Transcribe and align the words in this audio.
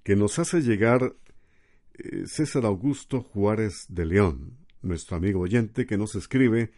que 0.04 0.14
nos 0.14 0.38
hace 0.38 0.60
llegar 0.60 1.16
César 2.26 2.64
Augusto 2.64 3.22
Juárez 3.22 3.86
de 3.88 4.04
León, 4.06 4.58
nuestro 4.82 5.16
amigo 5.16 5.40
oyente 5.40 5.86
que 5.86 5.96
nos 5.96 6.14
escribe 6.14 6.72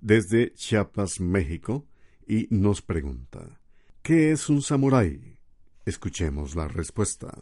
desde 0.00 0.52
Chiapas, 0.54 1.20
México, 1.20 1.86
y 2.26 2.46
nos 2.50 2.82
pregunta, 2.82 3.60
¿qué 4.02 4.30
es 4.30 4.48
un 4.50 4.60
samurái? 4.60 5.38
Escuchemos 5.86 6.54
la 6.54 6.68
respuesta. 6.68 7.32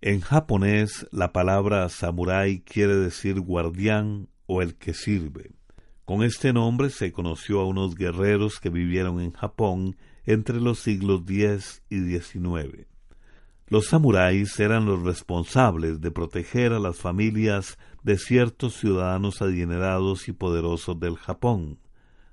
En 0.00 0.20
japonés, 0.20 1.06
la 1.10 1.32
palabra 1.32 1.88
samurái 1.88 2.60
quiere 2.60 2.94
decir 2.94 3.40
guardián 3.40 4.28
o 4.46 4.62
el 4.62 4.76
que 4.76 4.94
sirve. 4.94 5.50
Con 6.04 6.22
este 6.22 6.52
nombre 6.52 6.90
se 6.90 7.12
conoció 7.12 7.60
a 7.60 7.66
unos 7.66 7.96
guerreros 7.96 8.60
que 8.60 8.70
vivieron 8.70 9.20
en 9.20 9.32
Japón 9.32 9.96
entre 10.24 10.60
los 10.60 10.78
siglos 10.78 11.22
X 11.28 11.82
y 11.88 12.18
XIX. 12.18 12.91
Los 13.68 13.86
samuráis 13.86 14.58
eran 14.60 14.84
los 14.84 15.02
responsables 15.02 16.00
de 16.00 16.10
proteger 16.10 16.72
a 16.72 16.78
las 16.78 16.96
familias 16.96 17.78
de 18.02 18.18
ciertos 18.18 18.74
ciudadanos 18.74 19.40
adinerados 19.40 20.28
y 20.28 20.32
poderosos 20.32 20.98
del 21.00 21.16
Japón. 21.16 21.78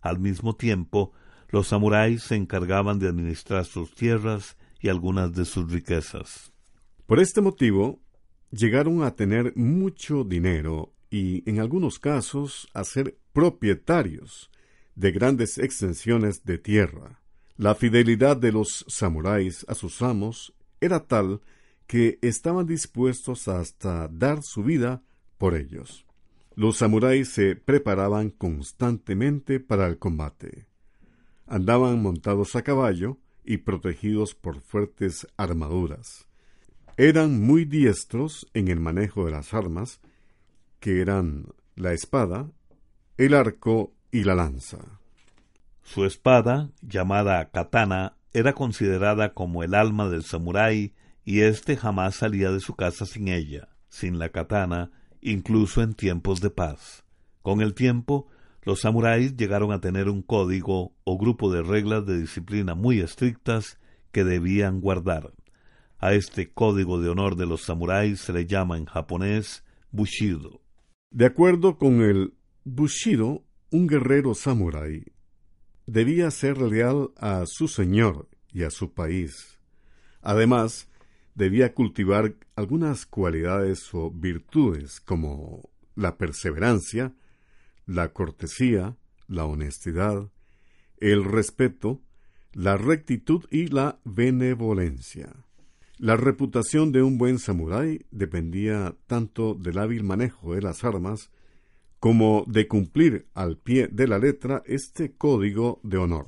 Al 0.01 0.19
mismo 0.19 0.55
tiempo, 0.55 1.13
los 1.49 1.67
samuráis 1.67 2.23
se 2.23 2.35
encargaban 2.35 2.99
de 2.99 3.07
administrar 3.07 3.65
sus 3.65 3.93
tierras 3.93 4.57
y 4.81 4.89
algunas 4.89 5.33
de 5.33 5.45
sus 5.45 5.71
riquezas. 5.71 6.51
Por 7.05 7.19
este 7.19 7.41
motivo, 7.41 8.01
llegaron 8.51 9.03
a 9.03 9.15
tener 9.15 9.53
mucho 9.55 10.23
dinero 10.23 10.93
y, 11.09 11.49
en 11.49 11.59
algunos 11.59 11.99
casos, 11.99 12.67
a 12.73 12.83
ser 12.83 13.17
propietarios 13.33 14.49
de 14.95 15.11
grandes 15.11 15.57
extensiones 15.57 16.43
de 16.43 16.57
tierra. 16.57 17.21
La 17.57 17.75
fidelidad 17.75 18.37
de 18.37 18.51
los 18.51 18.85
samuráis 18.87 19.65
a 19.67 19.75
sus 19.75 20.01
amos 20.01 20.53
era 20.81 21.01
tal 21.01 21.41
que 21.87 22.19
estaban 22.21 22.67
dispuestos 22.67 23.47
hasta 23.47 24.07
dar 24.09 24.43
su 24.43 24.63
vida 24.63 25.01
por 25.37 25.55
ellos. 25.55 26.05
Los 26.55 26.77
samuráis 26.77 27.29
se 27.29 27.55
preparaban 27.55 28.29
constantemente 28.29 29.59
para 29.59 29.87
el 29.87 29.97
combate. 29.97 30.67
Andaban 31.47 32.01
montados 32.01 32.55
a 32.55 32.61
caballo 32.61 33.17
y 33.43 33.57
protegidos 33.57 34.35
por 34.35 34.61
fuertes 34.61 35.25
armaduras. 35.37 36.27
Eran 36.97 37.39
muy 37.39 37.65
diestros 37.65 38.45
en 38.53 38.67
el 38.67 38.79
manejo 38.79 39.25
de 39.25 39.31
las 39.31 39.53
armas, 39.53 40.01
que 40.79 41.01
eran 41.01 41.47
la 41.75 41.93
espada, 41.93 42.51
el 43.17 43.33
arco 43.33 43.93
y 44.11 44.25
la 44.25 44.35
lanza. 44.35 44.77
Su 45.81 46.05
espada, 46.05 46.69
llamada 46.81 47.49
katana, 47.49 48.17
era 48.33 48.53
considerada 48.53 49.33
como 49.33 49.63
el 49.63 49.73
alma 49.73 50.09
del 50.09 50.23
samurái 50.23 50.93
y 51.25 51.41
éste 51.41 51.77
jamás 51.77 52.15
salía 52.15 52.51
de 52.51 52.59
su 52.59 52.75
casa 52.75 53.05
sin 53.05 53.27
ella, 53.27 53.69
sin 53.87 54.19
la 54.19 54.29
katana, 54.29 54.91
incluso 55.21 55.81
en 55.81 55.93
tiempos 55.93 56.41
de 56.41 56.49
paz. 56.49 57.03
Con 57.41 57.61
el 57.61 57.73
tiempo, 57.73 58.27
los 58.63 58.81
samuráis 58.81 59.35
llegaron 59.35 59.71
a 59.71 59.81
tener 59.81 60.09
un 60.09 60.21
código 60.21 60.95
o 61.03 61.17
grupo 61.17 61.51
de 61.51 61.63
reglas 61.63 62.05
de 62.05 62.19
disciplina 62.19 62.75
muy 62.75 62.99
estrictas 62.99 63.79
que 64.11 64.23
debían 64.23 64.81
guardar. 64.81 65.33
A 65.97 66.13
este 66.13 66.51
código 66.51 67.01
de 67.01 67.09
honor 67.09 67.35
de 67.35 67.45
los 67.45 67.63
samuráis 67.63 68.21
se 68.21 68.33
le 68.33 68.45
llama 68.45 68.77
en 68.77 68.85
japonés 68.85 69.63
Bushido. 69.91 70.61
De 71.11 71.25
acuerdo 71.25 71.77
con 71.77 72.01
el 72.01 72.33
Bushido, 72.63 73.43
un 73.71 73.87
guerrero 73.87 74.33
samurái 74.33 75.03
debía 75.89 76.29
ser 76.29 76.59
leal 76.59 77.11
a 77.17 77.45
su 77.47 77.67
señor 77.67 78.29
y 78.53 78.63
a 78.63 78.69
su 78.69 78.93
país. 78.93 79.59
Además, 80.21 80.87
debía 81.33 81.73
cultivar 81.73 82.35
algunas 82.55 83.05
cualidades 83.05 83.89
o 83.93 84.11
virtudes 84.11 84.99
como 84.99 85.69
la 85.95 86.17
perseverancia, 86.17 87.15
la 87.87 88.13
cortesía, 88.13 88.97
la 89.27 89.45
honestidad, 89.45 90.29
el 90.97 91.23
respeto, 91.23 92.01
la 92.53 92.77
rectitud 92.77 93.45
y 93.49 93.67
la 93.67 93.99
benevolencia. 94.03 95.33
La 95.97 96.15
reputación 96.17 96.91
de 96.91 97.01
un 97.01 97.17
buen 97.17 97.39
samurái 97.39 98.05
dependía 98.11 98.95
tanto 99.07 99.55
del 99.55 99.79
hábil 99.79 100.03
manejo 100.03 100.53
de 100.53 100.61
las 100.61 100.83
armas 100.83 101.31
como 101.99 102.45
de 102.47 102.67
cumplir 102.67 103.27
al 103.33 103.57
pie 103.57 103.87
de 103.87 104.07
la 104.07 104.19
letra 104.19 104.63
este 104.65 105.11
código 105.11 105.79
de 105.83 105.97
honor. 105.97 106.27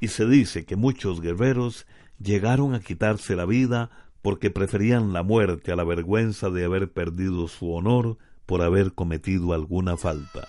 Y 0.00 0.08
se 0.08 0.26
dice 0.26 0.64
que 0.64 0.76
muchos 0.76 1.20
guerreros 1.20 1.86
llegaron 2.18 2.74
a 2.74 2.80
quitarse 2.80 3.36
la 3.36 3.44
vida 3.44 3.90
porque 4.22 4.50
preferían 4.50 5.12
la 5.12 5.22
muerte 5.22 5.72
a 5.72 5.76
la 5.76 5.84
vergüenza 5.84 6.50
de 6.50 6.64
haber 6.64 6.92
perdido 6.92 7.48
su 7.48 7.72
honor 7.72 8.18
por 8.46 8.62
haber 8.62 8.92
cometido 8.92 9.52
alguna 9.52 9.96
falta. 9.96 10.48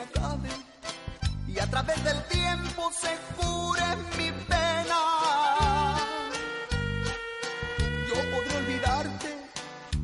Acabe 0.00 0.50
y 1.46 1.58
a 1.58 1.66
través 1.66 2.02
del 2.04 2.22
tiempo 2.24 2.90
se 2.92 3.16
cure 3.36 3.84
mi 4.18 4.30
pena. 4.46 5.00
Yo 8.08 8.14
podré 8.30 8.56
olvidarte 8.56 9.36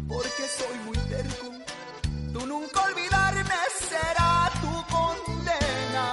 porque 0.09 0.49
soy 0.59 0.79
muy 0.87 0.97
terco. 1.09 1.47
Tú 2.33 2.47
nunca 2.47 2.83
olvidarme 2.83 3.59
será 3.89 4.51
tu 4.61 4.73
condena. 4.95 6.07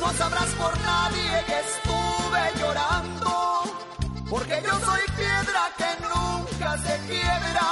No 0.00 0.12
sabrás 0.12 0.50
por 0.60 0.80
nadie 0.80 1.44
que 1.46 1.58
estuve 1.68 2.42
llorando, 2.60 3.62
porque 4.30 4.62
yo 4.64 4.74
soy 4.80 5.02
piedra 5.16 5.62
que 5.76 5.90
nunca 6.02 6.78
se 6.78 6.98
quiebra, 7.08 7.71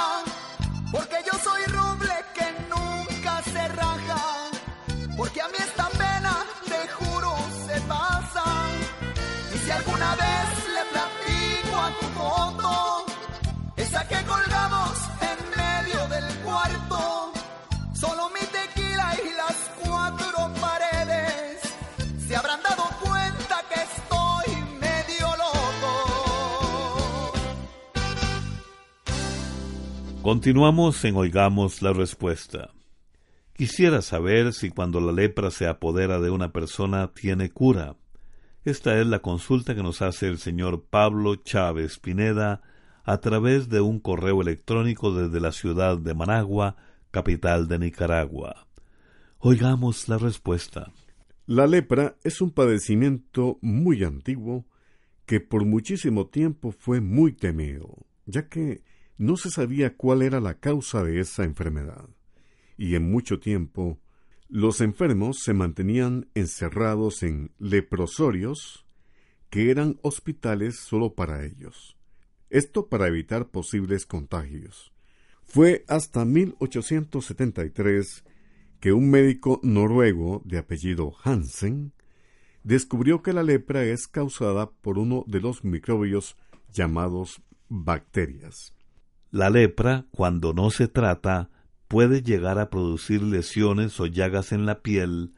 Continuamos 30.21 31.03
en 31.03 31.15
Oigamos 31.15 31.81
la 31.81 31.93
Respuesta. 31.93 32.69
Quisiera 33.53 34.03
saber 34.03 34.53
si 34.53 34.69
cuando 34.69 35.01
la 35.01 35.11
lepra 35.11 35.49
se 35.49 35.65
apodera 35.65 36.19
de 36.19 36.29
una 36.29 36.51
persona 36.51 37.11
tiene 37.11 37.49
cura. 37.49 37.95
Esta 38.63 38.99
es 39.01 39.07
la 39.07 39.23
consulta 39.23 39.73
que 39.73 39.81
nos 39.81 40.03
hace 40.03 40.27
el 40.27 40.37
señor 40.37 40.85
Pablo 40.87 41.37
Chávez 41.37 41.97
Pineda 41.97 42.61
a 43.03 43.17
través 43.17 43.67
de 43.67 43.81
un 43.81 43.99
correo 43.99 44.43
electrónico 44.43 45.11
desde 45.11 45.39
la 45.39 45.51
ciudad 45.51 45.97
de 45.97 46.13
Managua, 46.13 46.75
capital 47.09 47.67
de 47.67 47.79
Nicaragua. 47.79 48.67
Oigamos 49.39 50.07
la 50.07 50.19
respuesta. 50.19 50.91
La 51.47 51.65
lepra 51.65 52.15
es 52.23 52.41
un 52.41 52.51
padecimiento 52.51 53.57
muy 53.61 54.03
antiguo 54.03 54.67
que 55.25 55.39
por 55.39 55.65
muchísimo 55.65 56.27
tiempo 56.27 56.71
fue 56.71 57.01
muy 57.01 57.33
temido, 57.33 58.05
ya 58.27 58.47
que 58.47 58.83
no 59.21 59.37
se 59.37 59.51
sabía 59.51 59.95
cuál 59.95 60.23
era 60.23 60.39
la 60.39 60.55
causa 60.55 61.03
de 61.03 61.19
esa 61.19 61.43
enfermedad. 61.43 62.09
Y 62.75 62.95
en 62.95 63.11
mucho 63.11 63.39
tiempo 63.39 63.99
los 64.49 64.81
enfermos 64.81 65.41
se 65.43 65.53
mantenían 65.53 66.27
encerrados 66.33 67.21
en 67.21 67.51
leprosorios, 67.59 68.83
que 69.51 69.69
eran 69.69 69.99
hospitales 70.01 70.77
solo 70.77 71.13
para 71.13 71.45
ellos. 71.45 71.99
Esto 72.49 72.87
para 72.87 73.07
evitar 73.07 73.49
posibles 73.49 74.07
contagios. 74.07 74.91
Fue 75.43 75.85
hasta 75.87 76.25
1873 76.25 78.23
que 78.79 78.91
un 78.91 79.11
médico 79.11 79.59
noruego 79.61 80.41
de 80.45 80.57
apellido 80.57 81.13
Hansen 81.23 81.93
descubrió 82.63 83.21
que 83.21 83.33
la 83.33 83.43
lepra 83.43 83.83
es 83.83 84.07
causada 84.07 84.71
por 84.71 84.97
uno 84.97 85.25
de 85.27 85.41
los 85.41 85.63
microbios 85.63 86.37
llamados 86.73 87.43
bacterias. 87.69 88.73
La 89.31 89.49
lepra, 89.49 90.05
cuando 90.11 90.53
no 90.53 90.71
se 90.71 90.89
trata, 90.89 91.49
puede 91.87 92.21
llegar 92.21 92.59
a 92.59 92.69
producir 92.69 93.23
lesiones 93.23 93.97
o 94.01 94.05
llagas 94.05 94.51
en 94.51 94.65
la 94.65 94.81
piel, 94.81 95.33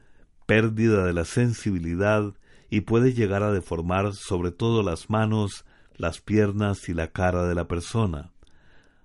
pérdida 0.47 1.05
de 1.05 1.13
la 1.13 1.25
sensibilidad 1.25 2.33
y 2.71 2.81
puede 2.81 3.13
llegar 3.13 3.43
a 3.43 3.51
deformar 3.51 4.13
sobre 4.13 4.49
todo 4.49 4.81
las 4.81 5.11
manos, 5.11 5.63
las 5.95 6.21
piernas 6.21 6.89
y 6.89 6.95
la 6.95 7.09
cara 7.09 7.45
de 7.45 7.53
la 7.53 7.67
persona. 7.67 8.31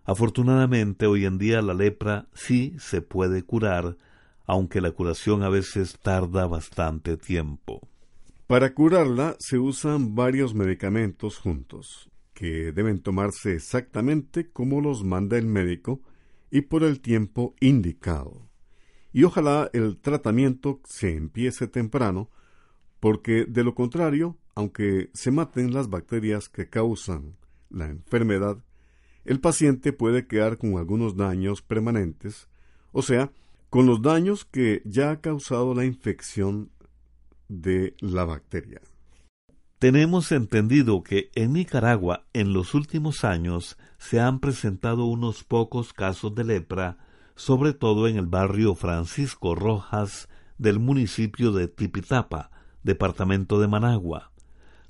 Afortunadamente 0.05 1.07
hoy 1.07 1.27
en 1.27 1.37
día 1.37 1.61
la 1.61 1.75
lepra 1.75 2.27
sí 2.33 2.75
se 2.79 3.03
puede 3.03 3.43
curar, 3.43 3.99
aunque 4.47 4.81
la 4.81 4.93
curación 4.93 5.43
a 5.43 5.51
veces 5.51 5.99
tarda 6.01 6.47
bastante 6.47 7.19
tiempo. 7.19 7.87
Para 8.47 8.73
curarla 8.73 9.37
se 9.39 9.59
usan 9.59 10.15
varios 10.15 10.55
medicamentos 10.55 11.37
juntos, 11.37 12.09
que 12.39 12.71
deben 12.71 13.01
tomarse 13.01 13.55
exactamente 13.55 14.49
como 14.49 14.81
los 14.81 15.03
manda 15.03 15.37
el 15.37 15.47
médico 15.47 16.01
y 16.53 16.61
por 16.61 16.85
el 16.85 17.01
tiempo 17.01 17.57
indicado. 17.59 18.49
Y 19.13 19.25
ojalá 19.25 19.69
el 19.73 19.99
tratamiento 19.99 20.81
se 20.85 21.17
empiece 21.17 21.67
temprano, 21.67 22.31
porque 23.01 23.45
de 23.45 23.65
lo 23.65 23.75
contrario, 23.75 24.39
aunque 24.55 25.11
se 25.15 25.33
maten 25.33 25.75
las 25.75 25.91
bacterias 25.91 26.49
que 26.49 26.69
causan 26.69 27.35
la 27.71 27.87
enfermedad, 27.87 28.63
el 29.25 29.41
paciente 29.41 29.93
puede 29.93 30.29
quedar 30.29 30.59
con 30.59 30.79
algunos 30.79 31.17
daños 31.17 31.61
permanentes, 31.61 32.47
o 32.93 33.03
sea, 33.03 33.33
con 33.69 33.85
los 33.85 34.01
daños 34.01 34.45
que 34.45 34.81
ya 34.85 35.11
ha 35.11 35.21
causado 35.21 35.75
la 35.75 35.85
infección 35.85 36.71
de 37.49 37.97
la 37.99 38.25
bacteria. 38.25 38.81
Tenemos 39.79 40.33
entendido 40.33 41.05
que 41.05 41.31
en 41.37 41.53
Nicaragua 41.53 42.25
en 42.33 42.53
los 42.53 42.75
últimos 42.75 43.23
años 43.23 43.79
se 43.97 44.19
han 44.19 44.41
presentado 44.41 45.05
unos 45.05 45.45
pocos 45.45 45.93
casos 45.93 46.35
de 46.35 46.43
lepra, 46.43 46.99
sobre 47.37 47.75
todo 47.75 48.09
en 48.09 48.17
el 48.17 48.27
barrio 48.27 48.75
Francisco 48.75 49.55
Rojas 49.55 50.29
del 50.59 50.81
municipio 50.81 51.53
de 51.53 51.69
Tipitapa, 51.69 52.51
departamento 52.83 53.61
de 53.61 53.69
Managua. 53.69 54.33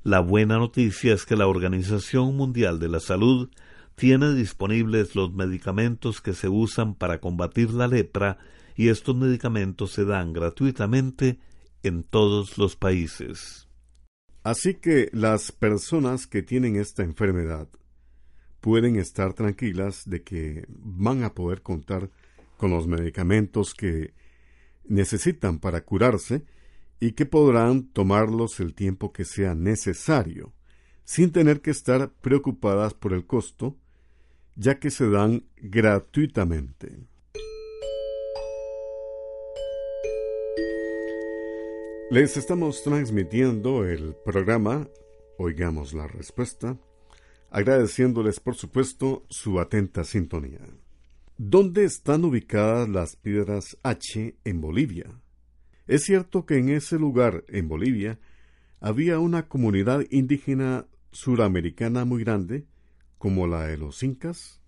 La 0.04 0.21
buena 0.21 0.57
noticia 0.57 1.12
es 1.12 1.26
que 1.26 1.37
la 1.37 1.49
Organización 1.49 2.35
Mundial 2.35 2.78
de 2.78 2.88
la 2.88 3.00
Salud 3.00 3.50
tiene 3.95 4.33
disponibles 4.33 5.14
los 5.14 5.35
medicamentos 5.35 6.23
que 6.23 6.33
se 6.33 6.49
usan 6.49 6.95
para 6.95 7.21
combatir 7.21 7.75
la 7.75 7.88
lepra 7.88 8.38
y 8.75 8.88
estos 8.88 9.14
medicamentos 9.14 9.90
se 9.90 10.07
dan 10.07 10.33
gratuitamente 10.33 11.40
en 11.83 12.04
todos 12.04 12.57
los 12.57 12.75
países. 12.75 13.68
Así 14.49 14.76
que 14.76 15.11
las 15.12 15.52
personas 15.52 16.26
que 16.26 16.43
tienen 16.43 16.76
esta 16.76 17.02
enfermedad 17.02 17.69
pueden 18.62 18.97
estar 18.97 19.35
tranquilas 19.35 20.09
de 20.09 20.23
que 20.23 20.64
van 20.71 21.23
a 21.23 21.35
poder 21.35 21.61
contar 21.61 22.09
con 22.57 22.71
los 22.71 22.87
medicamentos 22.87 23.75
que 23.75 24.14
necesitan 24.87 25.59
para 25.59 25.85
curarse 25.85 26.47
y 26.99 27.12
que 27.12 27.26
podrán 27.26 27.88
tomarlos 27.88 28.59
el 28.61 28.73
tiempo 28.73 29.12
que 29.12 29.26
sea 29.26 29.55
necesario, 29.55 30.55
sin 31.05 31.31
tener 31.31 31.61
que 31.61 31.71
estar 31.71 32.11
preocupadas 32.11 32.95
por 32.95 33.12
el 33.12 33.26
costo, 33.26 33.76
ya 34.57 34.78
que 34.78 34.90
se 34.90 35.11
dan 35.11 35.45
gratuitamente. 35.59 36.97
Les 42.11 42.38
estamos 42.38 42.83
transmitiendo 42.83 43.85
el 43.85 44.15
programa 44.25 44.88
Oigamos 45.37 45.93
la 45.93 46.07
Respuesta, 46.07 46.79
agradeciéndoles 47.50 48.41
por 48.41 48.55
supuesto 48.55 49.27
su 49.29 49.61
atenta 49.61 50.05
sintonía. 50.05 50.61
¿Dónde 51.37 51.85
están 51.85 52.25
ubicadas 52.25 52.88
las 52.88 53.17
piedras 53.17 53.77
H 53.83 54.35
en 54.43 54.61
Bolivia? 54.62 55.21
Es 55.87 56.05
cierto 56.05 56.47
que 56.47 56.57
en 56.57 56.71
ese 56.71 56.99
lugar, 56.99 57.45
en 57.47 57.69
Bolivia, 57.69 58.19
había 58.81 59.19
una 59.19 59.47
comunidad 59.47 60.03
indígena 60.09 60.87
suramericana 61.12 62.07
muy 62.07 62.25
grande, 62.25 62.65
como 63.19 63.47
la 63.47 63.67
de 63.67 63.77
los 63.77 64.03
incas? 64.03 64.62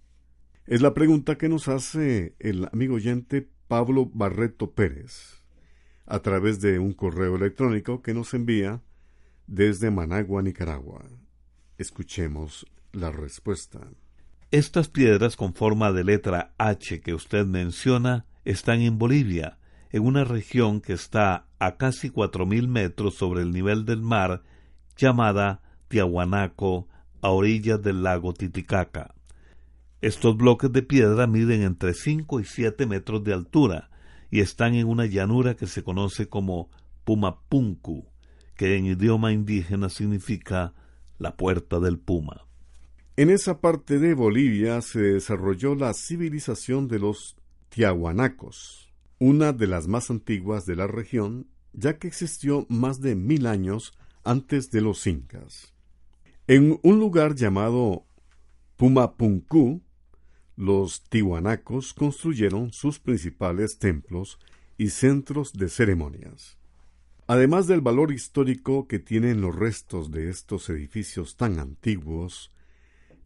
Es 0.66 0.82
la 0.82 0.92
pregunta 0.92 1.38
que 1.38 1.48
nos 1.48 1.68
hace 1.68 2.34
el 2.38 2.68
amigo 2.70 2.96
oyente 2.96 3.48
Pablo 3.66 4.10
Barreto 4.12 4.72
Pérez 4.72 5.39
a 6.10 6.18
través 6.18 6.60
de 6.60 6.80
un 6.80 6.92
correo 6.92 7.36
electrónico 7.36 8.02
que 8.02 8.12
nos 8.14 8.34
envía 8.34 8.82
desde 9.46 9.92
Managua, 9.92 10.42
Nicaragua. 10.42 11.04
Escuchemos 11.78 12.66
la 12.92 13.12
respuesta. 13.12 13.78
Estas 14.50 14.88
piedras 14.88 15.36
con 15.36 15.54
forma 15.54 15.92
de 15.92 16.02
letra 16.02 16.52
H 16.58 17.00
que 17.00 17.14
usted 17.14 17.46
menciona 17.46 18.26
están 18.44 18.80
en 18.80 18.98
Bolivia, 18.98 19.58
en 19.90 20.04
una 20.04 20.24
región 20.24 20.80
que 20.80 20.94
está 20.94 21.46
a 21.60 21.76
casi 21.76 22.10
cuatro 22.10 22.44
mil 22.44 22.66
metros 22.66 23.14
sobre 23.14 23.42
el 23.42 23.52
nivel 23.52 23.84
del 23.84 24.02
mar, 24.02 24.42
llamada 24.96 25.62
Tiahuanaco, 25.86 26.88
a 27.22 27.30
orillas 27.30 27.80
del 27.82 28.02
lago 28.02 28.34
Titicaca. 28.34 29.14
Estos 30.00 30.36
bloques 30.36 30.72
de 30.72 30.82
piedra 30.82 31.28
miden 31.28 31.62
entre 31.62 31.94
cinco 31.94 32.40
y 32.40 32.44
siete 32.44 32.86
metros 32.86 33.22
de 33.22 33.32
altura 33.32 33.89
y 34.30 34.40
están 34.40 34.74
en 34.74 34.86
una 34.86 35.06
llanura 35.06 35.54
que 35.56 35.66
se 35.66 35.82
conoce 35.82 36.28
como 36.28 36.70
Pumapunku, 37.04 38.06
que 38.56 38.76
en 38.76 38.86
idioma 38.86 39.32
indígena 39.32 39.88
significa 39.88 40.74
la 41.18 41.36
puerta 41.36 41.80
del 41.80 41.98
puma. 41.98 42.46
En 43.16 43.30
esa 43.30 43.60
parte 43.60 43.98
de 43.98 44.14
Bolivia 44.14 44.80
se 44.80 45.00
desarrolló 45.00 45.74
la 45.74 45.92
civilización 45.92 46.88
de 46.88 46.98
los 46.98 47.36
Tiahuanacos, 47.68 48.92
una 49.18 49.52
de 49.52 49.66
las 49.66 49.88
más 49.88 50.10
antiguas 50.10 50.64
de 50.64 50.76
la 50.76 50.86
región, 50.86 51.48
ya 51.72 51.98
que 51.98 52.08
existió 52.08 52.66
más 52.68 53.00
de 53.00 53.14
mil 53.16 53.46
años 53.46 53.92
antes 54.24 54.70
de 54.70 54.80
los 54.80 55.06
incas. 55.06 55.74
En 56.46 56.80
un 56.82 56.98
lugar 56.98 57.34
llamado 57.34 58.06
Pumapunku, 58.76 59.82
los 60.60 61.04
tihuanacos 61.04 61.94
construyeron 61.94 62.70
sus 62.70 62.98
principales 62.98 63.78
templos 63.78 64.38
y 64.76 64.90
centros 64.90 65.54
de 65.54 65.70
ceremonias. 65.70 66.58
Además 67.26 67.66
del 67.66 67.80
valor 67.80 68.12
histórico 68.12 68.86
que 68.86 68.98
tienen 68.98 69.40
los 69.40 69.56
restos 69.56 70.10
de 70.10 70.28
estos 70.28 70.68
edificios 70.68 71.38
tan 71.38 71.58
antiguos, 71.58 72.52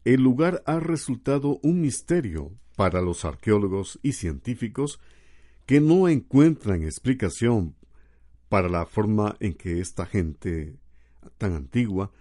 el 0.05 0.21
lugar 0.21 0.63
ha 0.65 0.79
resultado 0.79 1.59
un 1.61 1.81
misterio 1.81 2.53
para 2.77 3.01
los 3.01 3.25
arqueólogos 3.25 3.99
y 4.01 4.13
científicos 4.13 5.01
que 5.65 5.81
no 5.81 6.07
encuentran 6.07 6.83
explicación 6.83 7.75
para 8.47 8.69
la 8.69 8.85
forma 8.85 9.35
en 9.41 9.55
que 9.55 9.81
esta 9.81 10.05
gente 10.05 10.77
tan 11.37 11.53
antigua 11.53 12.11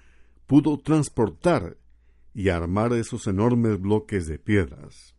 pudo 0.48 0.80
transportar 0.80 1.76
y 2.34 2.48
armar 2.48 2.92
esos 2.92 3.26
enormes 3.26 3.80
bloques 3.80 4.26
de 4.26 4.38
piedras. 4.38 5.14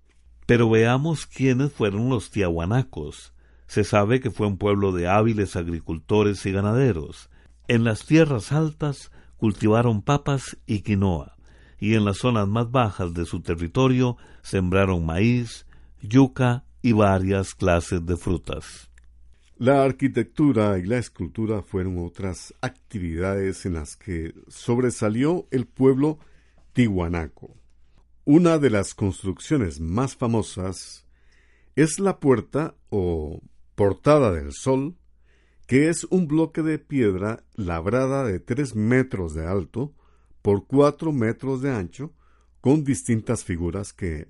Pero 0.45 0.69
veamos 0.69 1.25
quiénes 1.25 1.71
fueron 1.71 2.09
los 2.09 2.29
tiahuanacos. 2.29 3.33
Se 3.67 3.83
sabe 3.83 4.19
que 4.19 4.29
fue 4.29 4.47
un 4.47 4.57
pueblo 4.57 4.91
de 4.91 5.07
hábiles 5.07 5.55
agricultores 5.55 6.45
y 6.45 6.51
ganaderos. 6.51 7.29
En 7.67 7.83
las 7.83 8.05
tierras 8.05 8.51
altas 8.51 9.11
cultivaron 9.37 10.01
papas 10.01 10.57
y 10.67 10.81
quinoa 10.81 11.35
y 11.79 11.95
en 11.95 12.05
las 12.05 12.17
zonas 12.17 12.47
más 12.47 12.71
bajas 12.71 13.13
de 13.13 13.25
su 13.25 13.41
territorio 13.41 14.17
sembraron 14.41 15.05
maíz, 15.05 15.65
yuca 16.01 16.63
y 16.81 16.93
varias 16.93 17.55
clases 17.55 18.05
de 18.05 18.17
frutas. 18.17 18.89
La 19.57 19.83
arquitectura 19.83 20.77
y 20.77 20.83
la 20.83 20.97
escultura 20.97 21.61
fueron 21.61 22.03
otras 22.03 22.53
actividades 22.61 23.65
en 23.65 23.73
las 23.73 23.95
que 23.95 24.33
sobresalió 24.47 25.47
el 25.51 25.65
pueblo 25.65 26.19
Una 28.25 28.57
de 28.57 28.69
las 28.69 28.93
construcciones 28.93 29.79
más 29.79 30.17
famosas 30.17 31.05
es 31.77 31.99
la 31.99 32.19
puerta 32.19 32.75
o 32.89 33.39
portada 33.75 34.33
del 34.33 34.51
sol, 34.51 34.97
que 35.67 35.87
es 35.87 36.03
un 36.09 36.27
bloque 36.27 36.63
de 36.63 36.77
piedra 36.77 37.45
labrada 37.53 38.25
de 38.25 38.41
tres 38.41 38.75
metros 38.75 39.33
de 39.33 39.47
alto 39.47 39.93
por 40.41 40.67
cuatro 40.67 41.13
metros 41.13 41.61
de 41.61 41.71
ancho, 41.71 42.11
con 42.59 42.83
distintas 42.83 43.45
figuras 43.45 43.93
que 43.93 44.27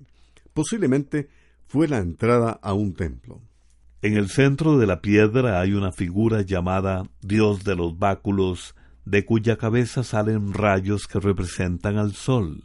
posiblemente 0.54 1.28
fue 1.66 1.88
la 1.88 1.98
entrada 1.98 2.60
a 2.62 2.74
un 2.74 2.94
templo. 2.94 3.40
En 4.02 4.16
el 4.16 4.28
centro 4.28 4.78
de 4.78 4.86
la 4.86 5.02
piedra 5.02 5.60
hay 5.60 5.72
una 5.72 5.90
figura 5.90 6.42
llamada 6.42 7.10
Dios 7.22 7.64
de 7.64 7.74
los 7.74 7.98
báculos, 7.98 8.76
de 9.06 9.24
cuya 9.24 9.56
cabeza 9.56 10.04
salen 10.04 10.52
rayos 10.52 11.06
que 11.06 11.18
representan 11.18 11.96
al 11.96 12.12
sol. 12.12 12.64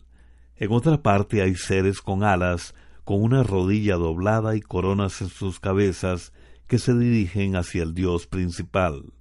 En 0.57 0.73
otra 0.73 1.01
parte 1.01 1.41
hay 1.41 1.55
seres 1.55 2.01
con 2.01 2.23
alas, 2.23 2.75
con 3.05 3.23
una 3.23 3.43
rodilla 3.43 3.95
doblada 3.95 4.57
y 4.57 4.61
coronas 4.61 5.21
en 5.21 5.29
sus 5.29 5.61
cabezas, 5.61 6.33
que 6.67 6.79
se 6.79 6.93
dirigen 6.93 7.55
hacia 7.55 7.83
el 7.83 7.93
Dios 7.93 8.27
principal. 8.27 9.13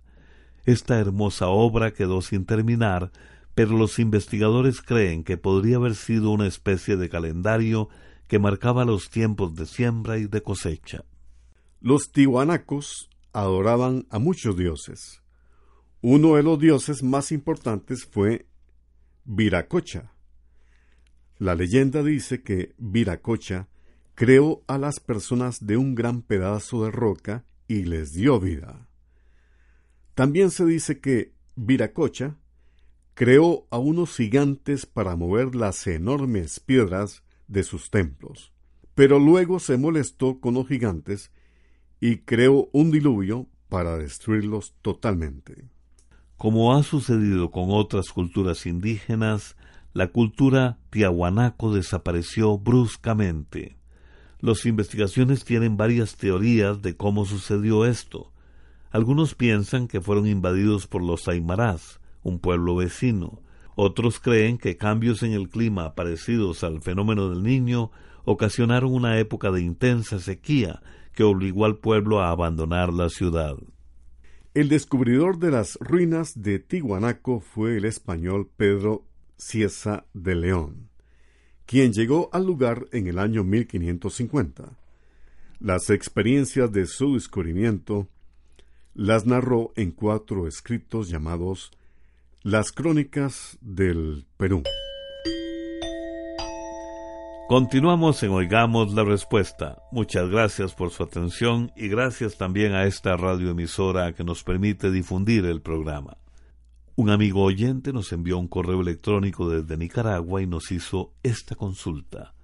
Esta 0.64 0.98
hermosa 0.98 1.46
obra 1.46 1.92
quedó 1.92 2.20
sin 2.22 2.44
terminar 2.44 3.12
pero 3.54 3.76
los 3.76 3.98
investigadores 3.98 4.80
creen 4.80 5.24
que 5.24 5.36
podría 5.36 5.76
haber 5.76 5.94
sido 5.94 6.30
una 6.30 6.46
especie 6.46 6.96
de 6.96 7.08
calendario 7.08 7.88
que 8.26 8.38
marcaba 8.38 8.84
los 8.84 9.10
tiempos 9.10 9.54
de 9.54 9.66
siembra 9.66 10.18
y 10.18 10.26
de 10.26 10.42
cosecha. 10.42 11.04
Los 11.80 12.10
tihuanacos 12.10 13.10
adoraban 13.32 14.06
a 14.08 14.18
muchos 14.18 14.56
dioses. 14.56 15.22
Uno 16.02 16.36
de 16.36 16.42
los 16.42 16.58
dioses 16.58 17.02
más 17.02 17.30
importantes 17.30 18.06
fue 18.06 18.46
Viracocha. 19.26 20.14
La 21.38 21.54
leyenda 21.54 22.02
dice 22.02 22.42
que 22.42 22.74
Viracocha 22.78 23.68
creó 24.14 24.62
a 24.66 24.78
las 24.78 24.98
personas 24.98 25.66
de 25.66 25.76
un 25.76 25.94
gran 25.94 26.22
pedazo 26.22 26.84
de 26.84 26.90
roca 26.90 27.44
y 27.68 27.82
les 27.82 28.14
dio 28.14 28.40
vida. 28.40 28.88
También 30.14 30.50
se 30.50 30.64
dice 30.64 31.00
que 31.00 31.34
Viracocha 31.54 32.38
creó 33.12 33.66
a 33.70 33.78
unos 33.78 34.16
gigantes 34.16 34.86
para 34.86 35.16
mover 35.16 35.54
las 35.54 35.86
enormes 35.86 36.60
piedras 36.60 37.22
de 37.46 37.62
sus 37.62 37.90
templos. 37.90 38.54
Pero 38.94 39.18
luego 39.18 39.60
se 39.60 39.76
molestó 39.76 40.40
con 40.40 40.54
los 40.54 40.66
gigantes 40.66 41.30
y 42.00 42.20
creó 42.20 42.70
un 42.72 42.90
diluvio 42.90 43.48
para 43.68 43.98
destruirlos 43.98 44.74
totalmente. 44.80 45.68
Como 46.40 46.74
ha 46.74 46.82
sucedido 46.82 47.50
con 47.50 47.66
otras 47.68 48.12
culturas 48.12 48.64
indígenas, 48.64 49.58
la 49.92 50.06
cultura 50.06 50.78
tiahuanaco 50.88 51.74
desapareció 51.74 52.56
bruscamente. 52.56 53.76
Las 54.40 54.64
investigaciones 54.64 55.44
tienen 55.44 55.76
varias 55.76 56.16
teorías 56.16 56.80
de 56.80 56.96
cómo 56.96 57.26
sucedió 57.26 57.84
esto. 57.84 58.32
Algunos 58.90 59.34
piensan 59.34 59.86
que 59.86 60.00
fueron 60.00 60.26
invadidos 60.26 60.86
por 60.86 61.02
los 61.02 61.28
aymarás, 61.28 62.00
un 62.22 62.38
pueblo 62.38 62.74
vecino. 62.74 63.42
Otros 63.74 64.18
creen 64.18 64.56
que 64.56 64.78
cambios 64.78 65.22
en 65.22 65.32
el 65.32 65.50
clima 65.50 65.94
parecidos 65.94 66.64
al 66.64 66.80
fenómeno 66.80 67.28
del 67.28 67.42
niño 67.42 67.90
ocasionaron 68.24 68.94
una 68.94 69.18
época 69.18 69.50
de 69.50 69.60
intensa 69.60 70.18
sequía 70.18 70.80
que 71.12 71.22
obligó 71.22 71.66
al 71.66 71.76
pueblo 71.76 72.22
a 72.22 72.30
abandonar 72.30 72.94
la 72.94 73.10
ciudad. 73.10 73.58
El 74.52 74.68
descubridor 74.68 75.38
de 75.38 75.52
las 75.52 75.76
ruinas 75.76 76.42
de 76.42 76.58
Tihuanaco 76.58 77.38
fue 77.38 77.76
el 77.76 77.84
español 77.84 78.50
Pedro 78.56 79.04
Cieza 79.36 80.06
de 80.12 80.34
León, 80.34 80.88
quien 81.66 81.92
llegó 81.92 82.30
al 82.32 82.46
lugar 82.46 82.86
en 82.90 83.06
el 83.06 83.20
año 83.20 83.44
1550. 83.44 84.76
Las 85.60 85.88
experiencias 85.90 86.72
de 86.72 86.86
su 86.86 87.14
descubrimiento 87.14 88.08
las 88.92 89.24
narró 89.24 89.72
en 89.76 89.92
cuatro 89.92 90.48
escritos 90.48 91.08
llamados 91.08 91.70
las 92.42 92.72
crónicas 92.72 93.56
del 93.60 94.26
Perú. 94.36 94.64
Continuamos 97.50 98.22
en 98.22 98.30
Oigamos 98.30 98.94
la 98.94 99.02
Respuesta. 99.02 99.82
Muchas 99.90 100.30
gracias 100.30 100.72
por 100.72 100.90
su 100.90 101.02
atención 101.02 101.72
y 101.74 101.88
gracias 101.88 102.36
también 102.38 102.74
a 102.74 102.84
esta 102.84 103.16
radioemisora 103.16 104.12
que 104.12 104.22
nos 104.22 104.44
permite 104.44 104.92
difundir 104.92 105.44
el 105.46 105.60
programa. 105.60 106.16
Un 106.94 107.10
amigo 107.10 107.42
oyente 107.42 107.92
nos 107.92 108.12
envió 108.12 108.38
un 108.38 108.46
correo 108.46 108.80
electrónico 108.82 109.50
desde 109.50 109.76
Nicaragua 109.76 110.40
y 110.40 110.46
nos 110.46 110.70
hizo 110.70 111.12
esta 111.24 111.56
consulta. 111.56 112.36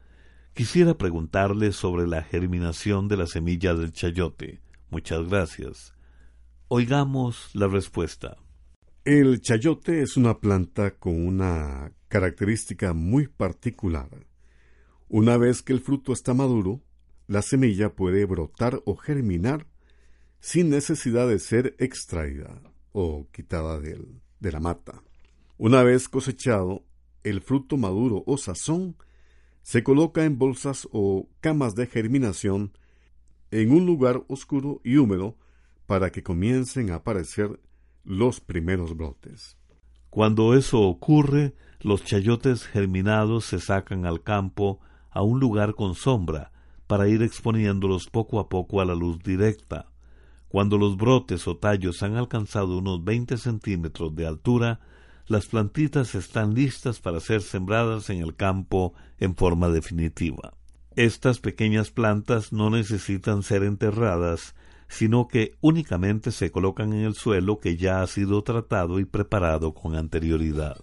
Quisiera 0.54 0.94
preguntarle 0.94 1.70
sobre 1.70 2.08
la 2.08 2.24
germinación 2.24 3.06
de 3.06 3.16
la 3.18 3.28
semilla 3.28 3.74
del 3.74 3.92
chayote. 3.92 4.60
Muchas 4.90 5.28
gracias. 5.28 5.94
Oigamos 6.66 7.50
la 7.54 7.68
respuesta. 7.68 8.38
El 9.04 9.40
chayote 9.40 10.02
es 10.02 10.16
una 10.16 10.40
planta 10.40 10.96
con 10.96 11.24
una 11.24 11.92
característica 12.08 12.92
muy 12.92 13.28
particular. 13.28 14.25
Una 15.08 15.36
vez 15.36 15.62
que 15.62 15.72
el 15.72 15.80
fruto 15.80 16.12
está 16.12 16.34
maduro, 16.34 16.82
la 17.28 17.42
semilla 17.42 17.94
puede 17.94 18.24
brotar 18.24 18.82
o 18.84 18.96
germinar 18.96 19.66
sin 20.40 20.70
necesidad 20.70 21.28
de 21.28 21.38
ser 21.38 21.76
extraída 21.78 22.60
o 22.92 23.28
quitada 23.32 23.80
de 23.80 24.52
la 24.52 24.60
mata. 24.60 25.02
Una 25.58 25.82
vez 25.82 26.08
cosechado, 26.08 26.84
el 27.22 27.40
fruto 27.40 27.76
maduro 27.76 28.22
o 28.26 28.36
sazón 28.36 28.96
se 29.62 29.82
coloca 29.82 30.24
en 30.24 30.38
bolsas 30.38 30.88
o 30.92 31.28
camas 31.40 31.74
de 31.74 31.86
germinación 31.86 32.72
en 33.50 33.72
un 33.72 33.86
lugar 33.86 34.24
oscuro 34.28 34.80
y 34.84 34.96
húmedo 34.96 35.36
para 35.86 36.10
que 36.10 36.22
comiencen 36.22 36.90
a 36.90 36.96
aparecer 36.96 37.60
los 38.04 38.40
primeros 38.40 38.96
brotes. 38.96 39.56
Cuando 40.10 40.54
eso 40.54 40.80
ocurre, 40.80 41.54
los 41.80 42.04
chayotes 42.04 42.64
germinados 42.64 43.44
se 43.44 43.60
sacan 43.60 44.06
al 44.06 44.22
campo 44.22 44.80
a 45.16 45.22
un 45.22 45.40
lugar 45.40 45.74
con 45.74 45.94
sombra 45.94 46.52
para 46.86 47.08
ir 47.08 47.22
exponiéndolos 47.22 48.06
poco 48.08 48.38
a 48.38 48.50
poco 48.50 48.82
a 48.82 48.84
la 48.84 48.94
luz 48.94 49.18
directa. 49.20 49.86
Cuando 50.48 50.76
los 50.76 50.98
brotes 50.98 51.48
o 51.48 51.56
tallos 51.56 52.02
han 52.02 52.16
alcanzado 52.16 52.76
unos 52.76 53.02
20 53.02 53.38
centímetros 53.38 54.14
de 54.14 54.26
altura, 54.26 54.80
las 55.26 55.46
plantitas 55.46 56.14
están 56.14 56.52
listas 56.52 57.00
para 57.00 57.20
ser 57.20 57.40
sembradas 57.40 58.10
en 58.10 58.22
el 58.22 58.36
campo 58.36 58.92
en 59.18 59.34
forma 59.34 59.70
definitiva. 59.70 60.52
Estas 60.96 61.40
pequeñas 61.40 61.90
plantas 61.90 62.52
no 62.52 62.68
necesitan 62.68 63.42
ser 63.42 63.62
enterradas, 63.64 64.54
sino 64.86 65.28
que 65.28 65.52
únicamente 65.62 66.30
se 66.30 66.52
colocan 66.52 66.92
en 66.92 67.04
el 67.06 67.14
suelo 67.14 67.58
que 67.58 67.78
ya 67.78 68.02
ha 68.02 68.06
sido 68.06 68.42
tratado 68.42 69.00
y 69.00 69.06
preparado 69.06 69.72
con 69.72 69.96
anterioridad. 69.96 70.76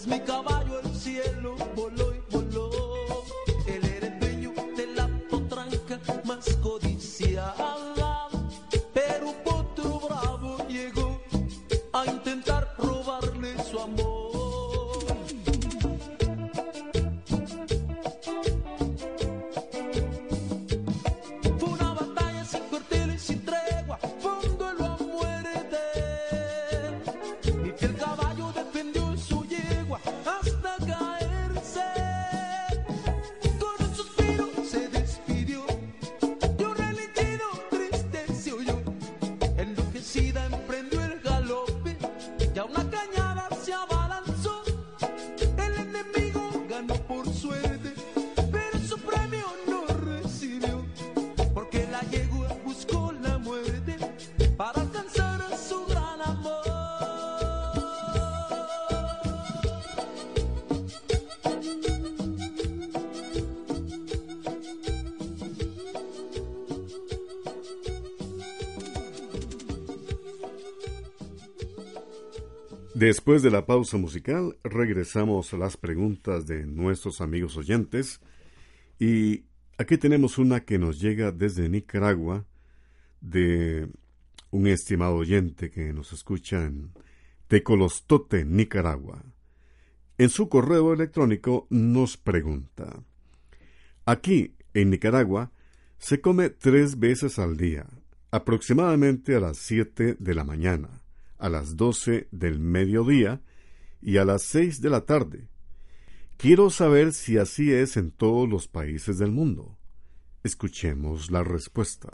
Cause 0.00 0.06
me 0.06 0.18
come 0.20 0.49
Después 73.00 73.42
de 73.42 73.50
la 73.50 73.64
pausa 73.64 73.96
musical, 73.96 74.58
regresamos 74.62 75.54
a 75.54 75.56
las 75.56 75.78
preguntas 75.78 76.46
de 76.46 76.66
nuestros 76.66 77.22
amigos 77.22 77.56
oyentes 77.56 78.20
y 78.98 79.44
aquí 79.78 79.96
tenemos 79.96 80.36
una 80.36 80.66
que 80.66 80.78
nos 80.78 81.00
llega 81.00 81.32
desde 81.32 81.70
Nicaragua 81.70 82.44
de 83.22 83.88
un 84.50 84.66
estimado 84.66 85.14
oyente 85.14 85.70
que 85.70 85.94
nos 85.94 86.12
escucha 86.12 86.66
en 86.66 86.92
Tecolostote, 87.48 88.44
Nicaragua. 88.44 89.24
En 90.18 90.28
su 90.28 90.50
correo 90.50 90.92
electrónico 90.92 91.66
nos 91.70 92.18
pregunta, 92.18 93.02
aquí 94.04 94.56
en 94.74 94.90
Nicaragua 94.90 95.52
se 95.96 96.20
come 96.20 96.50
tres 96.50 96.98
veces 96.98 97.38
al 97.38 97.56
día, 97.56 97.86
aproximadamente 98.30 99.36
a 99.36 99.40
las 99.40 99.56
siete 99.56 100.16
de 100.18 100.34
la 100.34 100.44
mañana 100.44 100.99
a 101.40 101.48
las 101.48 101.76
doce 101.76 102.28
del 102.30 102.60
mediodía 102.60 103.42
y 104.00 104.18
a 104.18 104.24
las 104.24 104.42
seis 104.42 104.80
de 104.80 104.90
la 104.90 105.00
tarde. 105.02 105.48
Quiero 106.36 106.70
saber 106.70 107.12
si 107.12 107.36
así 107.36 107.72
es 107.72 107.96
en 107.96 108.10
todos 108.10 108.48
los 108.48 108.68
países 108.68 109.18
del 109.18 109.32
mundo. 109.32 109.76
Escuchemos 110.42 111.30
la 111.30 111.42
respuesta. 111.42 112.08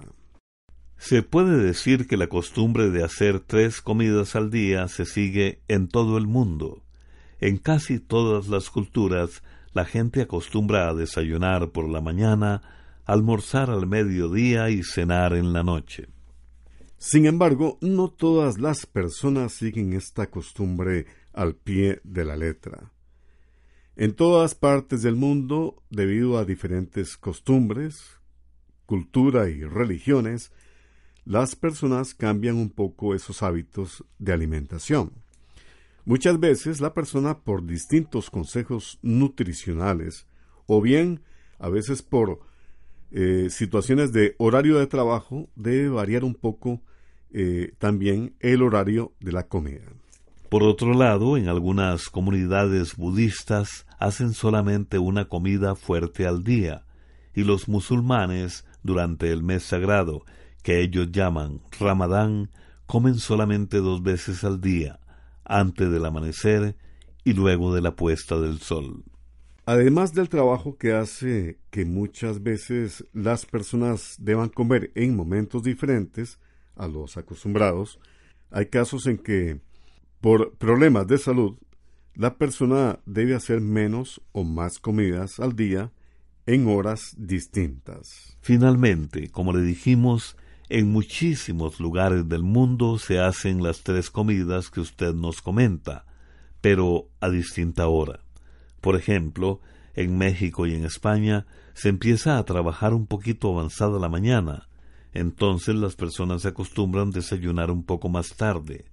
Se 0.96 1.22
puede 1.22 1.58
decir 1.58 2.08
que 2.08 2.16
la 2.16 2.28
costumbre 2.28 2.90
de 2.90 3.04
hacer 3.04 3.40
tres 3.40 3.82
comidas 3.82 4.34
al 4.34 4.50
día 4.50 4.88
se 4.88 5.04
sigue 5.04 5.62
en 5.68 5.88
todo 5.88 6.18
el 6.18 6.26
mundo. 6.26 6.82
En 7.38 7.58
casi 7.58 8.00
todas 8.00 8.48
las 8.48 8.70
culturas 8.70 9.42
la 9.72 9.84
gente 9.84 10.22
acostumbra 10.22 10.88
a 10.88 10.94
desayunar 10.94 11.70
por 11.70 11.88
la 11.88 12.00
mañana, 12.00 12.62
almorzar 13.04 13.70
al 13.70 13.86
mediodía 13.86 14.70
y 14.70 14.82
cenar 14.82 15.34
en 15.34 15.52
la 15.52 15.62
noche. 15.62 16.08
Sin 17.08 17.24
embargo, 17.26 17.78
no 17.80 18.10
todas 18.10 18.58
las 18.58 18.84
personas 18.84 19.52
siguen 19.52 19.92
esta 19.92 20.28
costumbre 20.28 21.06
al 21.32 21.54
pie 21.54 22.00
de 22.02 22.24
la 22.24 22.34
letra. 22.34 22.90
En 23.94 24.12
todas 24.12 24.56
partes 24.56 25.02
del 25.02 25.14
mundo, 25.14 25.84
debido 25.88 26.36
a 26.36 26.44
diferentes 26.44 27.16
costumbres, 27.16 28.18
cultura 28.86 29.48
y 29.48 29.62
religiones, 29.62 30.50
las 31.24 31.54
personas 31.54 32.12
cambian 32.12 32.56
un 32.56 32.70
poco 32.70 33.14
esos 33.14 33.40
hábitos 33.44 34.04
de 34.18 34.32
alimentación. 34.32 35.12
Muchas 36.04 36.40
veces 36.40 36.80
la 36.80 36.92
persona 36.92 37.38
por 37.38 37.64
distintos 37.64 38.30
consejos 38.30 38.98
nutricionales 39.02 40.26
o 40.66 40.82
bien 40.82 41.22
a 41.60 41.68
veces 41.68 42.02
por 42.02 42.40
eh, 43.12 43.46
situaciones 43.48 44.12
de 44.12 44.34
horario 44.38 44.80
de 44.80 44.88
trabajo 44.88 45.48
debe 45.54 45.88
variar 45.88 46.24
un 46.24 46.34
poco 46.34 46.82
eh, 47.38 47.74
también 47.76 48.34
el 48.40 48.62
horario 48.62 49.12
de 49.20 49.30
la 49.30 49.46
comida. 49.46 49.84
Por 50.48 50.62
otro 50.62 50.94
lado, 50.94 51.36
en 51.36 51.48
algunas 51.48 52.08
comunidades 52.08 52.96
budistas 52.96 53.86
hacen 53.98 54.32
solamente 54.32 54.98
una 54.98 55.26
comida 55.26 55.74
fuerte 55.74 56.26
al 56.26 56.42
día, 56.42 56.86
y 57.34 57.44
los 57.44 57.68
musulmanes, 57.68 58.64
durante 58.82 59.30
el 59.30 59.42
mes 59.42 59.64
sagrado, 59.64 60.24
que 60.62 60.80
ellos 60.80 61.12
llaman 61.12 61.60
Ramadán, 61.78 62.48
comen 62.86 63.16
solamente 63.16 63.80
dos 63.80 64.02
veces 64.02 64.42
al 64.42 64.62
día, 64.62 64.98
antes 65.44 65.90
del 65.90 66.06
amanecer 66.06 66.74
y 67.22 67.34
luego 67.34 67.74
de 67.74 67.82
la 67.82 67.96
puesta 67.96 68.40
del 68.40 68.60
sol. 68.60 69.04
Además 69.66 70.14
del 70.14 70.30
trabajo 70.30 70.78
que 70.78 70.94
hace 70.94 71.58
que 71.68 71.84
muchas 71.84 72.42
veces 72.42 73.04
las 73.12 73.44
personas 73.44 74.16
deban 74.18 74.48
comer 74.48 74.90
en 74.94 75.14
momentos 75.14 75.62
diferentes 75.64 76.38
a 76.76 76.86
los 76.86 77.16
acostumbrados, 77.16 77.98
hay 78.50 78.66
casos 78.66 79.06
en 79.06 79.18
que 79.18 79.60
por 80.20 80.56
problemas 80.56 81.06
de 81.06 81.18
salud 81.18 81.56
la 82.14 82.38
persona 82.38 83.00
debe 83.04 83.34
hacer 83.34 83.60
menos 83.60 84.22
o 84.32 84.44
más 84.44 84.78
comidas 84.78 85.38
al 85.40 85.54
día 85.54 85.92
en 86.46 86.68
horas 86.68 87.14
distintas. 87.18 88.38
Finalmente, 88.40 89.30
como 89.30 89.52
le 89.52 89.62
dijimos, 89.62 90.36
en 90.68 90.90
muchísimos 90.90 91.78
lugares 91.78 92.28
del 92.28 92.42
mundo 92.42 92.98
se 92.98 93.20
hacen 93.20 93.62
las 93.62 93.82
tres 93.82 94.10
comidas 94.10 94.70
que 94.70 94.80
usted 94.80 95.12
nos 95.12 95.42
comenta, 95.42 96.06
pero 96.60 97.08
a 97.20 97.28
distinta 97.28 97.86
hora. 97.88 98.20
Por 98.80 98.96
ejemplo, 98.96 99.60
en 99.94 100.16
México 100.16 100.66
y 100.66 100.74
en 100.74 100.84
España 100.84 101.46
se 101.74 101.88
empieza 101.88 102.38
a 102.38 102.44
trabajar 102.44 102.94
un 102.94 103.06
poquito 103.06 103.52
avanzada 103.52 103.98
la 103.98 104.08
mañana, 104.08 104.68
entonces 105.16 105.74
las 105.74 105.96
personas 105.96 106.42
se 106.42 106.48
acostumbran 106.48 107.10
desayunar 107.10 107.70
un 107.70 107.84
poco 107.84 108.08
más 108.08 108.36
tarde, 108.36 108.84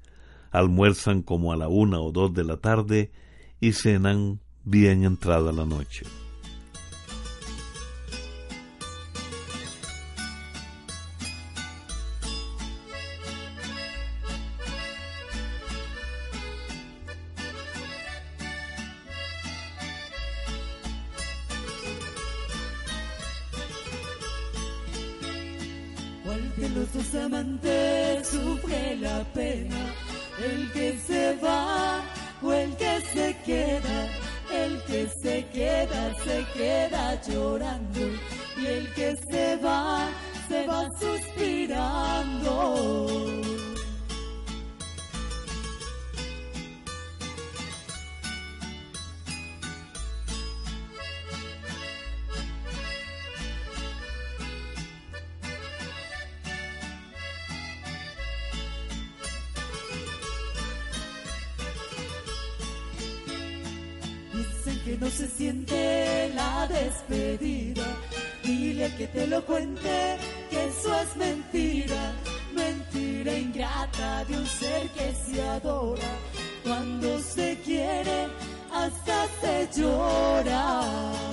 almuerzan 0.52 1.22
como 1.22 1.52
a 1.52 1.58
la 1.58 1.68
una 1.68 2.00
o 2.00 2.12
dos 2.12 2.34
de 2.34 2.44
la 2.44 2.58
tarde 2.58 3.12
y 3.60 3.74
cenan 3.74 4.40
bien 4.64 5.04
entrada 5.04 5.52
la 5.52 5.66
noche. 5.66 6.06
No 65.04 65.10
se 65.10 65.28
siente 65.28 66.32
la 66.34 66.66
despedida. 66.68 67.84
Dile 68.42 68.90
que 68.96 69.08
te 69.08 69.28
lo 69.28 69.46
cuente, 69.46 70.18
que 70.50 70.68
eso 70.68 70.96
es 71.02 71.16
mentira, 71.18 72.14
mentira 72.54 73.38
ingrata 73.38 74.24
de 74.26 74.38
un 74.38 74.48
ser 74.48 74.88
que 74.92 75.14
se 75.14 75.42
adora. 75.42 76.12
Cuando 76.64 77.20
se 77.20 77.60
quiere, 77.66 78.28
hasta 78.72 79.28
se 79.42 79.82
llora. 79.82 81.33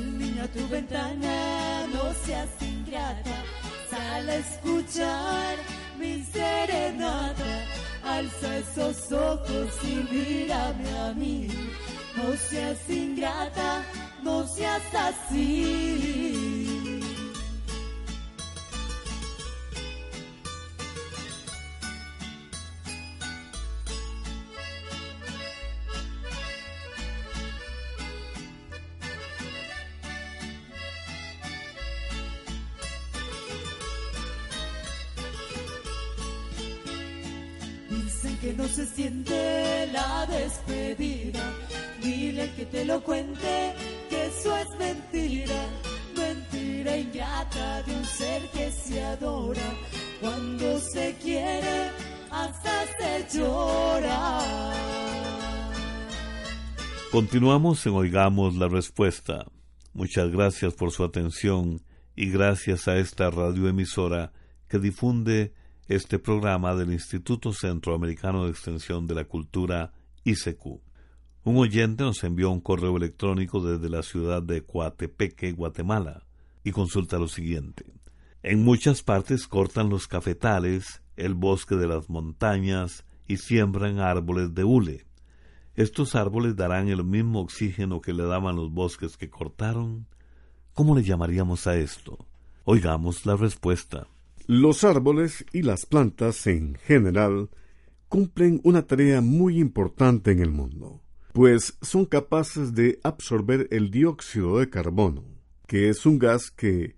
Niña 0.00 0.46
tu 0.48 0.66
ventana, 0.68 1.86
no 1.92 2.12
seas 2.24 2.48
ingrata, 2.60 3.36
sal 3.90 4.28
a 4.28 4.36
escuchar 4.36 5.56
mi 5.98 6.22
serenata, 6.24 7.52
alza 8.04 8.58
esos 8.58 9.12
ojos 9.12 9.70
y 9.84 9.94
mírame 10.12 10.98
a 10.98 11.12
mí, 11.12 11.48
no 12.16 12.36
seas 12.36 12.78
ingrata, 12.88 13.82
no 14.22 14.46
seas 14.46 14.82
así. 14.94 16.49
Mentira. 44.78 45.68
Mentira 46.16 46.96
ingrata 46.96 47.82
de 47.82 47.96
un 47.96 48.04
ser 48.04 48.42
que 48.50 48.70
se 48.70 49.02
adora. 49.02 49.68
Cuando 50.20 50.78
se 50.80 51.16
quiere, 51.22 51.90
hasta 52.30 52.86
se 52.98 53.38
llora. 53.38 54.40
Continuamos 57.10 57.84
en 57.86 57.94
Oigamos 57.94 58.54
la 58.56 58.68
Respuesta. 58.68 59.46
Muchas 59.92 60.30
gracias 60.30 60.74
por 60.74 60.92
su 60.92 61.02
atención 61.02 61.82
y 62.14 62.30
gracias 62.30 62.86
a 62.86 62.98
esta 62.98 63.30
radioemisora 63.30 64.32
que 64.68 64.78
difunde 64.78 65.52
este 65.88 66.20
programa 66.20 66.76
del 66.76 66.92
Instituto 66.92 67.52
Centroamericano 67.52 68.44
de 68.44 68.52
Extensión 68.52 69.08
de 69.08 69.16
la 69.16 69.24
Cultura, 69.24 69.92
ICQ. 70.22 70.80
Un 71.42 71.56
oyente 71.56 72.04
nos 72.04 72.22
envió 72.22 72.50
un 72.50 72.60
correo 72.60 72.96
electrónico 72.98 73.62
desde 73.62 73.88
la 73.88 74.02
ciudad 74.02 74.42
de 74.42 74.62
Coatepeque, 74.62 75.52
Guatemala, 75.52 76.26
y 76.64 76.70
consulta 76.70 77.18
lo 77.18 77.28
siguiente. 77.28 77.86
En 78.42 78.62
muchas 78.62 79.02
partes 79.02 79.46
cortan 79.46 79.88
los 79.88 80.06
cafetales, 80.06 81.02
el 81.16 81.34
bosque 81.34 81.76
de 81.76 81.86
las 81.86 82.10
montañas 82.10 83.04
y 83.26 83.38
siembran 83.38 84.00
árboles 84.00 84.54
de 84.54 84.64
hule. 84.64 85.06
¿Estos 85.76 86.14
árboles 86.14 86.56
darán 86.56 86.88
el 86.88 87.04
mismo 87.04 87.40
oxígeno 87.40 88.02
que 88.02 88.12
le 88.12 88.24
daban 88.24 88.56
los 88.56 88.70
bosques 88.70 89.16
que 89.16 89.30
cortaron? 89.30 90.06
¿Cómo 90.74 90.94
le 90.94 91.02
llamaríamos 91.02 91.66
a 91.66 91.76
esto? 91.76 92.18
Oigamos 92.64 93.24
la 93.24 93.36
respuesta. 93.36 94.08
Los 94.46 94.84
árboles 94.84 95.46
y 95.52 95.62
las 95.62 95.86
plantas 95.86 96.46
en 96.46 96.74
general 96.74 97.48
cumplen 98.08 98.60
una 98.64 98.82
tarea 98.82 99.20
muy 99.20 99.58
importante 99.58 100.32
en 100.32 100.40
el 100.40 100.50
mundo, 100.50 101.00
pues 101.32 101.76
son 101.80 102.04
capaces 102.06 102.74
de 102.74 102.98
absorber 103.02 103.68
el 103.70 103.90
dióxido 103.90 104.58
de 104.58 104.68
carbono, 104.68 105.24
que 105.66 105.88
es 105.88 106.06
un 106.06 106.18
gas 106.18 106.50
que 106.50 106.96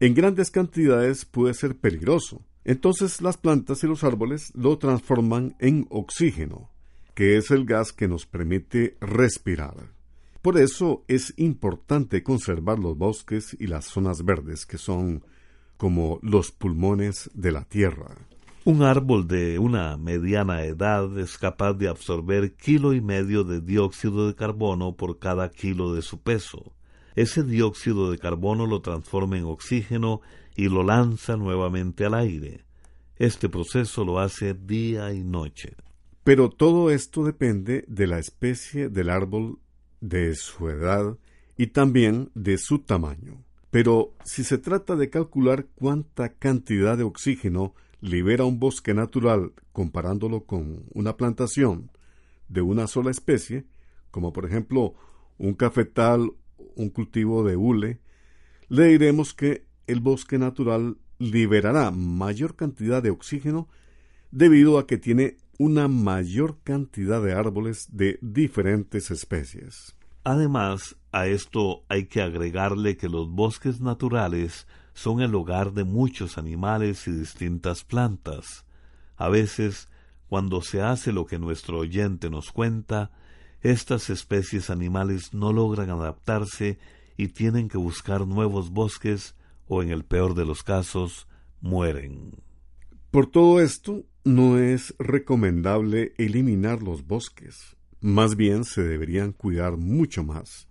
en 0.00 0.14
grandes 0.14 0.50
cantidades 0.50 1.24
puede 1.24 1.54
ser 1.54 1.76
peligroso. 1.76 2.44
Entonces 2.64 3.20
las 3.20 3.36
plantas 3.36 3.82
y 3.84 3.86
los 3.86 4.04
árboles 4.04 4.52
lo 4.54 4.78
transforman 4.78 5.56
en 5.58 5.86
oxígeno, 5.90 6.70
que 7.14 7.36
es 7.36 7.50
el 7.50 7.64
gas 7.64 7.92
que 7.92 8.08
nos 8.08 8.26
permite 8.26 8.96
respirar. 9.00 9.92
Por 10.42 10.58
eso 10.58 11.04
es 11.08 11.32
importante 11.38 12.22
conservar 12.22 12.78
los 12.78 12.98
bosques 12.98 13.56
y 13.58 13.66
las 13.66 13.86
zonas 13.86 14.24
verdes 14.24 14.66
que 14.66 14.76
son 14.76 15.24
como 15.76 16.18
los 16.22 16.52
pulmones 16.52 17.30
de 17.34 17.52
la 17.52 17.64
tierra. 17.64 18.14
Un 18.66 18.82
árbol 18.82 19.28
de 19.28 19.58
una 19.58 19.98
mediana 19.98 20.64
edad 20.64 21.18
es 21.18 21.36
capaz 21.36 21.74
de 21.74 21.86
absorber 21.86 22.54
kilo 22.54 22.94
y 22.94 23.02
medio 23.02 23.44
de 23.44 23.60
dióxido 23.60 24.26
de 24.26 24.34
carbono 24.34 24.96
por 24.96 25.18
cada 25.18 25.50
kilo 25.50 25.94
de 25.94 26.00
su 26.00 26.22
peso. 26.22 26.72
Ese 27.14 27.42
dióxido 27.42 28.10
de 28.10 28.16
carbono 28.16 28.66
lo 28.66 28.80
transforma 28.80 29.36
en 29.36 29.44
oxígeno 29.44 30.22
y 30.56 30.70
lo 30.70 30.82
lanza 30.82 31.36
nuevamente 31.36 32.06
al 32.06 32.14
aire. 32.14 32.64
Este 33.16 33.50
proceso 33.50 34.02
lo 34.02 34.18
hace 34.18 34.54
día 34.54 35.12
y 35.12 35.22
noche. 35.22 35.76
Pero 36.24 36.48
todo 36.48 36.90
esto 36.90 37.22
depende 37.22 37.84
de 37.86 38.06
la 38.06 38.18
especie 38.18 38.88
del 38.88 39.10
árbol, 39.10 39.58
de 40.00 40.34
su 40.36 40.70
edad 40.70 41.18
y 41.58 41.66
también 41.66 42.30
de 42.34 42.56
su 42.56 42.78
tamaño. 42.78 43.44
Pero 43.70 44.14
si 44.24 44.42
se 44.42 44.56
trata 44.56 44.96
de 44.96 45.10
calcular 45.10 45.66
cuánta 45.74 46.30
cantidad 46.30 46.96
de 46.96 47.04
oxígeno 47.04 47.74
libera 48.04 48.44
un 48.44 48.60
bosque 48.60 48.92
natural 48.92 49.54
comparándolo 49.72 50.44
con 50.44 50.84
una 50.92 51.16
plantación 51.16 51.90
de 52.48 52.60
una 52.60 52.86
sola 52.86 53.10
especie, 53.10 53.64
como 54.10 54.34
por 54.34 54.44
ejemplo 54.44 54.94
un 55.38 55.54
cafetal, 55.54 56.30
un 56.76 56.90
cultivo 56.90 57.44
de 57.44 57.56
hule, 57.56 58.00
le 58.68 58.84
diremos 58.88 59.32
que 59.32 59.64
el 59.86 60.00
bosque 60.00 60.36
natural 60.36 60.98
liberará 61.18 61.90
mayor 61.90 62.56
cantidad 62.56 63.02
de 63.02 63.08
oxígeno 63.08 63.68
debido 64.30 64.78
a 64.78 64.86
que 64.86 64.98
tiene 64.98 65.38
una 65.58 65.88
mayor 65.88 66.58
cantidad 66.62 67.22
de 67.22 67.32
árboles 67.32 67.88
de 67.90 68.18
diferentes 68.20 69.10
especies. 69.10 69.96
Además, 70.24 70.96
a 71.10 71.26
esto 71.26 71.84
hay 71.88 72.04
que 72.04 72.20
agregarle 72.20 72.98
que 72.98 73.08
los 73.08 73.30
bosques 73.30 73.80
naturales 73.80 74.66
son 74.94 75.20
el 75.20 75.34
hogar 75.34 75.72
de 75.72 75.84
muchos 75.84 76.38
animales 76.38 77.06
y 77.06 77.12
distintas 77.12 77.84
plantas. 77.84 78.64
A 79.16 79.28
veces, 79.28 79.88
cuando 80.28 80.62
se 80.62 80.80
hace 80.80 81.12
lo 81.12 81.26
que 81.26 81.38
nuestro 81.38 81.78
oyente 81.80 82.30
nos 82.30 82.50
cuenta, 82.50 83.10
estas 83.60 84.10
especies 84.10 84.70
animales 84.70 85.34
no 85.34 85.52
logran 85.52 85.90
adaptarse 85.90 86.78
y 87.16 87.28
tienen 87.28 87.68
que 87.68 87.78
buscar 87.78 88.26
nuevos 88.26 88.70
bosques 88.70 89.34
o, 89.66 89.82
en 89.82 89.90
el 89.90 90.04
peor 90.04 90.34
de 90.34 90.44
los 90.44 90.62
casos, 90.62 91.28
mueren. 91.60 92.32
Por 93.10 93.26
todo 93.26 93.60
esto, 93.60 94.04
no 94.24 94.58
es 94.58 94.94
recomendable 94.98 96.14
eliminar 96.18 96.82
los 96.82 97.06
bosques. 97.06 97.76
Más 98.00 98.36
bien 98.36 98.64
se 98.64 98.82
deberían 98.82 99.32
cuidar 99.32 99.76
mucho 99.76 100.24
más. 100.24 100.68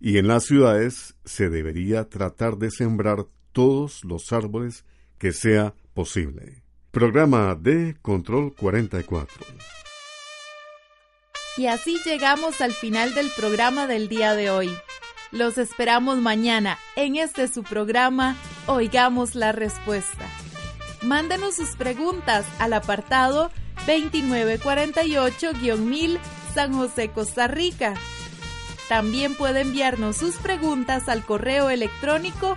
Y 0.00 0.18
en 0.18 0.26
las 0.26 0.44
ciudades 0.44 1.16
se 1.24 1.48
debería 1.50 2.08
tratar 2.08 2.58
de 2.58 2.70
sembrar 2.70 3.26
todos 3.54 4.04
los 4.04 4.34
árboles 4.34 4.84
que 5.16 5.32
sea 5.32 5.72
posible. 5.94 6.62
Programa 6.90 7.54
de 7.54 7.96
Control 8.02 8.54
44. 8.54 9.46
Y 11.56 11.68
así 11.68 11.98
llegamos 12.04 12.60
al 12.60 12.72
final 12.72 13.14
del 13.14 13.30
programa 13.34 13.86
del 13.86 14.08
día 14.08 14.34
de 14.34 14.50
hoy. 14.50 14.76
Los 15.30 15.56
esperamos 15.56 16.18
mañana 16.18 16.76
en 16.96 17.16
este 17.16 17.48
su 17.48 17.62
programa 17.62 18.36
Oigamos 18.66 19.34
la 19.34 19.52
Respuesta. 19.52 20.26
Mándenos 21.02 21.56
sus 21.56 21.76
preguntas 21.76 22.46
al 22.58 22.72
apartado 22.72 23.50
2948-1000 23.86 26.18
San 26.54 26.72
José, 26.74 27.10
Costa 27.10 27.46
Rica. 27.46 27.92
También 28.88 29.34
puede 29.34 29.60
enviarnos 29.62 30.16
sus 30.16 30.36
preguntas 30.36 31.08
al 31.08 31.24
correo 31.24 31.70
electrónico 31.70 32.56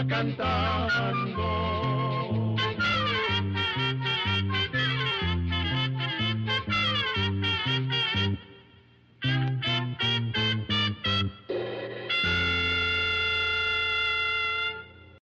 Va 0.00 0.06
cantando 0.06 1.39